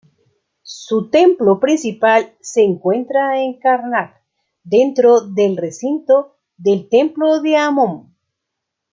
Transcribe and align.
Su 0.63 1.11
templo 1.11 1.59
principal 1.59 2.33
se 2.41 2.63
encuentra 2.63 3.39
en 3.39 3.59
Karnak, 3.59 4.19
dentro 4.63 5.21
del 5.21 5.55
recinto 5.57 6.37
del 6.57 6.89
templo 6.89 7.39
de 7.39 7.55
Amón. 7.57 8.15